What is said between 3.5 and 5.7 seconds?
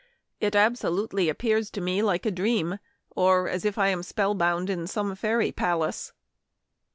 if I am spell bound in some fairy